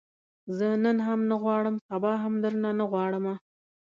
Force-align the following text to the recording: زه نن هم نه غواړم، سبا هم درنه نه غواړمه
زه 0.57 0.67
نن 0.83 0.97
هم 1.07 1.19
نه 1.29 1.35
غواړم، 1.43 1.75
سبا 1.87 2.13
هم 2.23 2.33
درنه 2.43 2.71
نه 2.79 2.85
غواړمه 2.91 3.33